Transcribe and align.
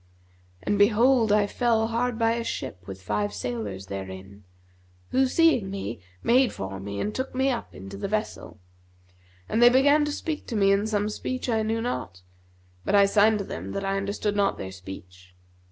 And 0.63 0.79
behold 0.79 1.31
I 1.31 1.45
fell 1.45 1.85
hard 1.85 2.17
by 2.17 2.31
a 2.31 2.43
ship 2.43 2.85
with 2.87 3.03
five 3.03 3.35
sailors 3.35 3.85
therein, 3.85 4.45
who 5.11 5.27
seeing 5.27 5.69
me, 5.69 6.01
made 6.23 6.51
for 6.51 6.79
me 6.79 6.99
and 6.99 7.13
took 7.13 7.35
me 7.35 7.51
up 7.51 7.75
into 7.75 7.97
the 7.97 8.07
vessel; 8.07 8.59
and 9.47 9.61
they 9.61 9.69
began 9.69 10.03
to 10.05 10.11
speak 10.11 10.47
to 10.47 10.55
me 10.55 10.71
in 10.71 10.87
some 10.87 11.07
speech 11.07 11.47
I 11.49 11.61
knew 11.61 11.83
not; 11.83 12.23
but 12.83 12.95
I 12.95 13.05
signed 13.05 13.37
to 13.37 13.45
them 13.45 13.73
that 13.73 13.85
I 13.85 13.95
understood 13.97 14.35
not 14.35 14.57
their 14.57 14.71
speech. 14.71 15.35